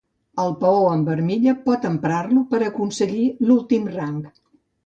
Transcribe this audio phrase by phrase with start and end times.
[0.43, 4.21] El peó amb l'armilla pot emprar-lo per aconseguir l'últim rang.